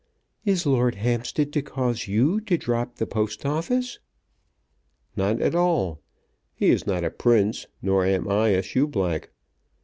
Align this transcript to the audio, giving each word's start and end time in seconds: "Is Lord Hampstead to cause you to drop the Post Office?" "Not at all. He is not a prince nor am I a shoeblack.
"Is 0.45 0.65
Lord 0.65 0.95
Hampstead 0.95 1.53
to 1.53 1.61
cause 1.61 2.07
you 2.07 2.41
to 2.47 2.57
drop 2.57 2.95
the 2.95 3.05
Post 3.05 3.45
Office?" 3.45 3.99
"Not 5.15 5.39
at 5.39 5.53
all. 5.53 6.01
He 6.55 6.71
is 6.71 6.87
not 6.87 7.03
a 7.03 7.11
prince 7.11 7.67
nor 7.83 8.03
am 8.03 8.27
I 8.27 8.47
a 8.49 8.63
shoeblack. 8.63 9.29